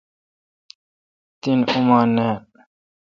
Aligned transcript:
تین 1.41 1.59
اوما 1.71 1.99
ناین۔ 2.15 2.33